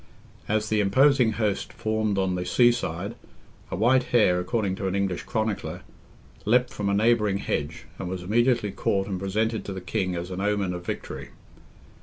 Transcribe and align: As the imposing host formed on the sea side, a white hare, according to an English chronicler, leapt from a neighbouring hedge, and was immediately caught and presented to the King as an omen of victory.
As 0.47 0.69
the 0.69 0.79
imposing 0.79 1.33
host 1.33 1.71
formed 1.71 2.17
on 2.17 2.33
the 2.33 2.43
sea 2.43 2.71
side, 2.71 3.13
a 3.69 3.75
white 3.75 4.01
hare, 4.05 4.39
according 4.39 4.73
to 4.77 4.87
an 4.87 4.95
English 4.95 5.21
chronicler, 5.25 5.83
leapt 6.43 6.71
from 6.71 6.89
a 6.89 6.93
neighbouring 6.95 7.37
hedge, 7.37 7.85
and 7.99 8.09
was 8.09 8.23
immediately 8.23 8.71
caught 8.71 9.05
and 9.05 9.19
presented 9.19 9.63
to 9.65 9.73
the 9.73 9.79
King 9.79 10.15
as 10.15 10.31
an 10.31 10.41
omen 10.41 10.73
of 10.73 10.83
victory. 10.87 11.29